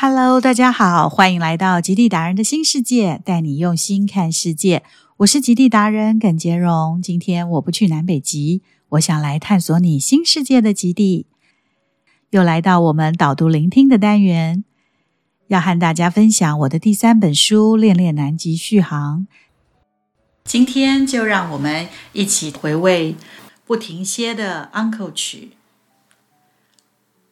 [0.00, 4.84] Hello，大家好，欢迎来到极地达人的新世界，带你用心看世界。
[5.16, 7.02] 我是极地达人耿杰荣。
[7.02, 11.26] 今天我不去南北极，我想来探索你新世界的极地。
[12.30, 14.62] 又来到我们导读聆听的单元，
[15.48, 19.26] 要和大家分享我的第三本书《恋恋南极续航》。
[20.44, 23.16] 今天就让我们一起回味
[23.66, 25.54] 不停歇的 Uncle 曲，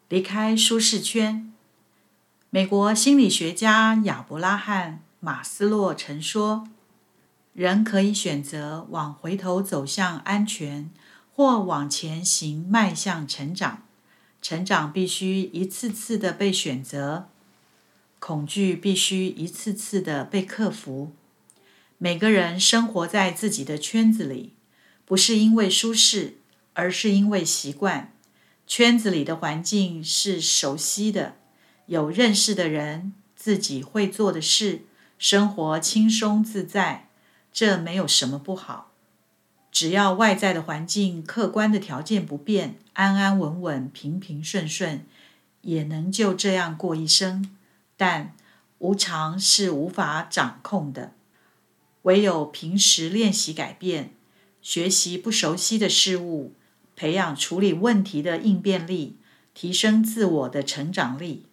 [0.09, 1.52] 离开舒适圈。
[2.56, 6.66] 美国心理学家亚伯拉罕·马斯洛曾说
[7.52, 10.88] ：“人可以选择往回头走向安全，
[11.30, 13.82] 或往前行迈向成长。
[14.41, 17.29] 成长必须一次次的被选择，
[18.19, 21.12] 恐惧必须一次次的被克服。
[21.98, 24.54] 每个人生活在自己的圈子里，
[25.04, 26.38] 不是因为舒适，
[26.73, 28.15] 而是因为习惯。
[28.66, 31.37] 圈子里的环境是熟悉的。”
[31.87, 34.82] 有认识的人，自己会做的事，
[35.18, 37.09] 生活轻松自在，
[37.52, 38.93] 这没有什么不好。
[39.70, 45.06] 只要外在的环境、客观的条件不变，安安稳稳、平平顺顺，
[45.62, 47.56] 也能就这样过一生。
[47.96, 48.34] 但
[48.78, 51.12] 无常是无法掌控的，
[52.02, 54.12] 唯有平时练习改变，
[54.60, 56.52] 学习不熟悉的事物，
[56.96, 59.16] 培养处理问题的应变力，
[59.54, 61.45] 提升自我的成长力。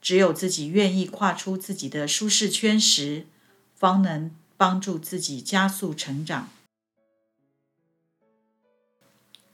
[0.00, 3.26] 只有自己愿意跨出自己的舒适圈时，
[3.74, 6.48] 方能帮助自己加速成长。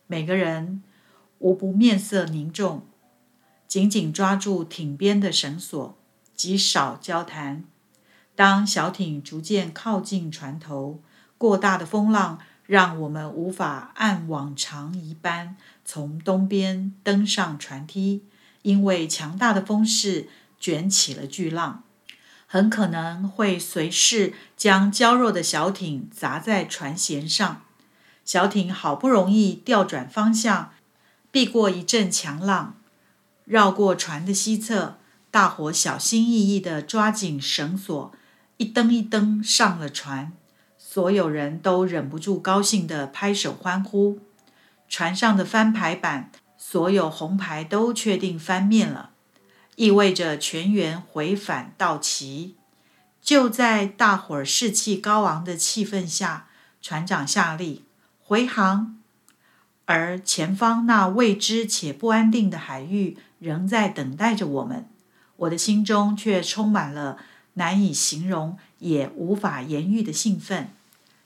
[0.07, 0.85] 每个人
[1.41, 2.87] 无不面色凝重，
[3.67, 5.99] 紧紧抓住艇边的绳索，
[6.37, 7.65] 极少交谈。
[8.37, 11.01] 当小艇逐渐靠近船头，
[11.37, 18.23] 过大的风浪让我们无法按往常一般从东边登上船梯。
[18.63, 20.29] 因为强大的风势
[20.67, 21.85] 卷起了巨浪，
[22.49, 27.63] 很可能会随势将娇弱的小艇砸在船舷上。
[28.25, 30.73] 小艇好不容易调转方向，
[31.31, 32.75] 避过一阵强浪，
[33.45, 34.97] 绕过船的西侧。
[35.31, 38.13] 大伙小心翼翼地抓紧绳索，
[38.57, 40.33] 一蹬一蹬上了船。
[40.77, 44.19] 所有人都忍不住高兴地拍手欢呼。
[44.89, 46.33] 船上的翻牌板。
[46.59, 49.11] 所有红牌都确定翻面了，
[49.77, 52.57] 意味着全员回返到齐。
[53.23, 56.49] 就在大伙儿士气高昂的气氛下，
[56.83, 57.83] 船长下令
[58.23, 58.99] 回航。
[59.85, 64.89] 而前方那未知且不安定的海域仍在等待着我们。
[65.37, 67.19] 我的心中却充满了
[67.55, 70.71] 难以形容也无法言喻的兴奋。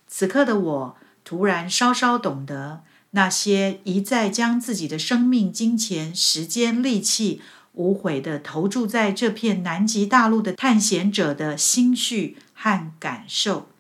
[0.07, 2.83] 此刻的我突然稍稍懂得。
[3.13, 7.43] 那些一再将自己的生命、金钱、时间、力气
[7.81, 13.71] 无悔地投注在这片南极大陆的探险者的心绪和感受，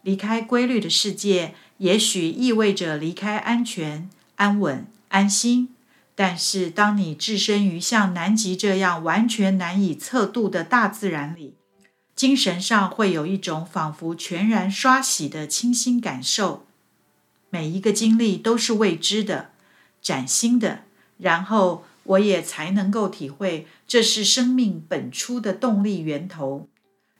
[0.00, 5.68] 离开规律的世界，也许意味着离开安全、安稳、安心。
[6.14, 11.54] 但是，当你置身于像南极这样完全难以测度的大自然里，
[12.16, 16.64] 精神上会有一种仿佛全然刷洗的清新感受。
[17.50, 19.50] 每一个经历都是未知的、
[20.00, 20.84] 崭新的，
[21.18, 26.68] 然后我也才能够体会，这是生命本初的动力源头，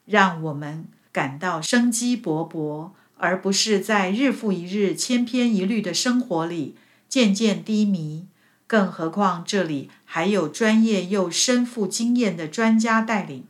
[0.04, 6.76] 让我们感到生机勃勃，而不是在日复一日、千篇一律的生活里
[7.08, 8.26] 渐渐低迷。
[8.66, 13.44] 更何况这里还有专业又深富经验的专家带领，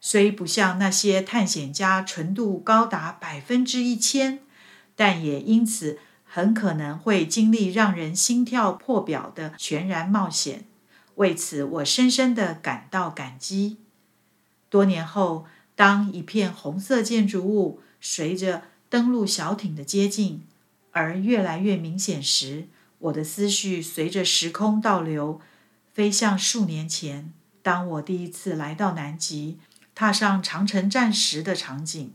[0.00, 4.40] 虽不像那些探险家纯度高达百分之一千，
[4.94, 5.98] 但也因此。
[6.26, 10.64] 很可能会经历让人心跳破表的全然冒险，
[11.16, 13.78] 为此我深深的感到感激。
[14.68, 20.42] 多年后，当一片红色建筑物随着登陆小艇的接近
[20.92, 22.68] 而越来越明显时，
[22.98, 25.40] 我的思绪随着时空倒流，
[25.92, 27.32] 飞向数年前，
[27.62, 29.58] 当我第一次来到南极，
[29.94, 32.12] 踏上长城站时的场景。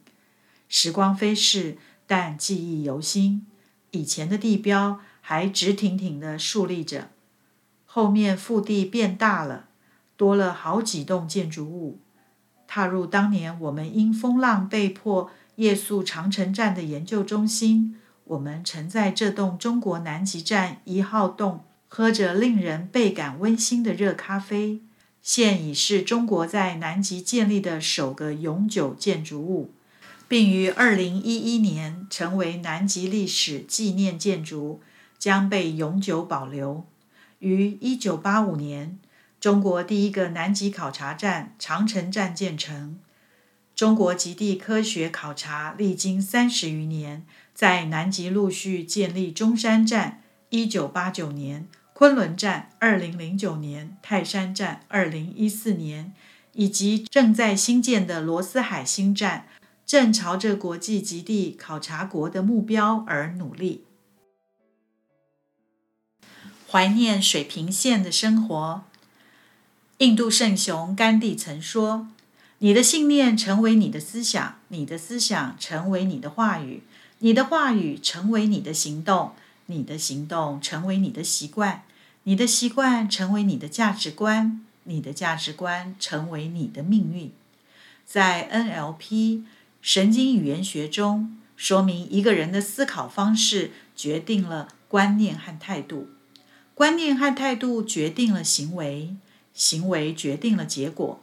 [0.67, 3.45] 时光飞逝，但记忆犹新。
[3.91, 7.09] 以前的地标还直挺挺地竖立着，
[7.91, 9.65] 后面腹地变大了，
[10.15, 11.97] 多了好几栋建筑物。
[12.67, 24.81] 踏入当年我们因风浪被迫夜宿长城站的研究中心，我们曾在这栋中国南极站一号洞喝着令人倍感温馨的热咖啡，
[25.23, 29.71] 现已是中国在南极建立的首个永久建筑物。
[30.27, 34.79] 并于二零一一年成为南极历史纪念建筑，
[35.17, 36.85] 将被永久保留。
[37.39, 38.99] 于一九八五年，
[39.39, 42.99] 中国第一个南极考察站长城站建成。
[43.73, 50.21] 中国极地科学考察历经三十余年，在南极陆续建立中山站
[50.51, 56.11] （一九八九年）、昆仑站（二零零九年）、泰山站（二零一四年），
[56.51, 59.47] 以及正在新建的罗斯海新站，
[59.85, 63.85] 正朝着国际极地考察国的目标而努力。
[66.71, 68.83] 怀念水平线的生活。
[69.97, 72.07] 印度圣雄甘地曾说。
[72.61, 76.83] 你的信念成为你的思想，你的思想成为你的话语，
[77.19, 79.31] 你的话语成为你的行动，
[79.67, 81.83] 你的行动成为你的习惯，
[82.23, 87.31] 你的习惯成为你的价值观，你的价值观成为你的命运。
[88.05, 89.43] 在 NLP
[89.81, 96.09] 神经语言学中，说明一个人的思考方式决定了观念和态度，
[96.79, 99.13] 观念和态度决定了行为，
[99.53, 101.21] 行为决定了结果。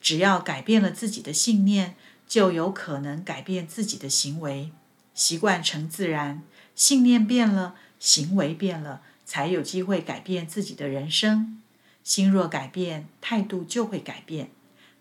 [0.00, 1.96] 只要改变了自己的信念，
[2.28, 4.70] 就有可能改变自己的行为。
[5.12, 6.44] 习惯成自然，
[6.76, 11.60] 信念变了，行为变了，才有机会改变自己的人生。
[12.04, 14.50] 心若改变，态度就会改变；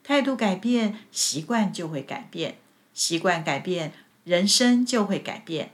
[0.04, 2.54] 态度改变，习惯就会改变；
[2.96, 3.94] 习惯改变，
[4.24, 5.70] 人生就会改变。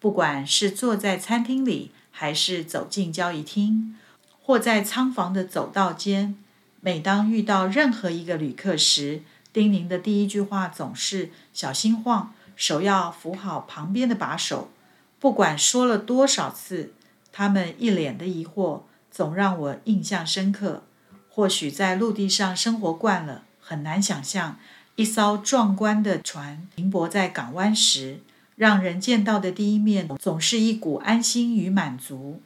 [0.00, 3.96] 不管是坐在餐厅里，还是走进交易厅，
[4.40, 6.36] 或在仓房的走道间。
[6.80, 9.22] 每当遇到任何一个旅客时，
[9.52, 14.70] 叮咛的第一句话总是“小心晃，手要扶好旁边的把手”。
[15.18, 16.92] 不管说了多少次，
[17.32, 20.84] 他们一脸的疑惑，总让我印象深刻。
[21.28, 24.56] 或许在陆地上生活惯了，很难想象
[24.94, 28.20] 一艘壮观的船停泊在港湾时，
[28.56, 32.40] 让人见到的第一面总是一股安心与满足。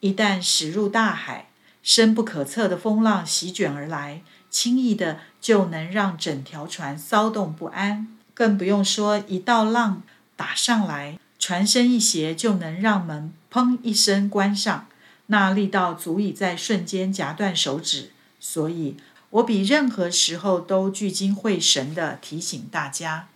[0.00, 1.48] 一旦驶入大海，
[1.82, 8.08] 深不可测的风浪席卷而来，轻易的就能让整条船骚动不安。
[8.34, 10.02] 更不用说一道浪
[10.34, 14.88] 打上来，船身一斜就能让门砰一声关上，
[15.26, 18.10] 那力道足以在瞬间夹断手指。
[18.40, 18.96] 所以，
[19.30, 23.28] 我比任何时候都聚精会神的提醒大家：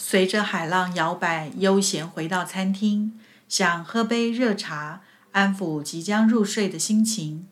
[0.00, 3.18] 随着海浪摇摆，悠闲回到餐厅，
[3.48, 5.02] 想喝杯热茶。
[5.32, 7.46] 安抚即将入睡的心情，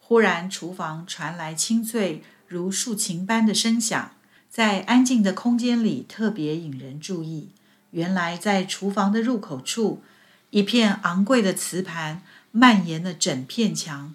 [0.00, 4.12] 忽然厨房传来清脆如竖琴般的声响，
[4.48, 7.50] 在安静的空间里特别引人注意。
[7.90, 10.02] 原来在厨房的入口处，
[10.50, 14.14] 一片昂贵的瓷盘蔓延了整片墙，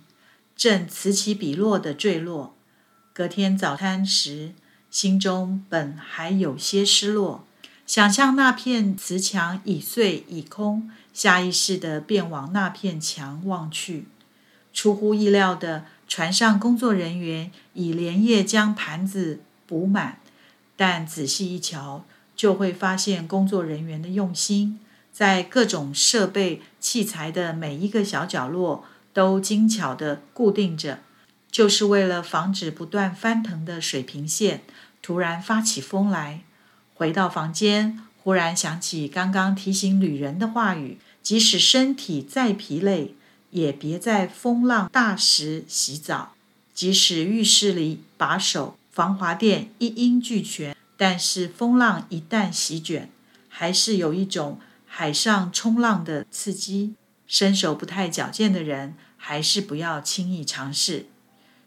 [0.56, 2.56] 正此起彼落地坠落。
[3.14, 4.54] 隔天早餐时，
[4.90, 7.47] 心中本还有些失落。
[7.88, 14.08] 想象那片瓷墙已碎已空，下意识地便往那片墙望去。
[14.74, 20.20] 出乎意料的，船上工作人员已连夜将盘子补满，
[20.76, 22.04] 但仔细一瞧，
[22.36, 24.82] 就会发现工作人员的用心，
[25.14, 31.00] 在各种设备器材的每一个小角落都精巧地固定着，
[31.50, 34.64] 就是为了防止不断翻腾的水平线
[35.02, 36.42] 突然发起风来。
[36.98, 43.14] 回到房间，忽然想起刚刚提醒旅人的话语：即使身体再疲累，
[43.52, 46.34] 也别在风浪大时洗澡；
[46.74, 53.12] 即使浴室里把手、防滑垫一应俱全，但是风浪一旦席卷，
[53.48, 56.96] 还是有一种海上冲浪的刺激。
[57.28, 61.06] 身手不太矫健的人，还是不要轻易尝试。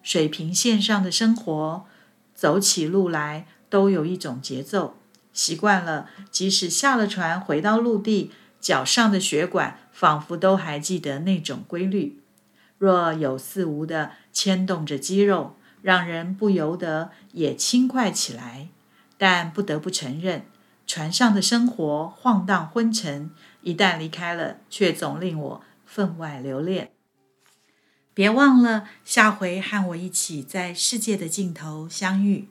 [0.02, 1.86] 水平线上的生活，
[2.34, 4.96] 走起路来都有一种节奏。
[5.32, 12.20] 习惯了，即使下了船回到陆地，脚上的血管仿佛都还记得那种规律，
[12.78, 18.68] 若有似无的牵动着肌肉，让人不由得也轻快起来。
[19.16, 20.46] 但不得不承认，
[20.86, 23.30] 船上的生活晃荡昏沉，
[23.62, 26.90] 一旦离开了，却总令我分外留恋。
[28.12, 32.48] 别忘了下回和我一起在世界的尽头相遇。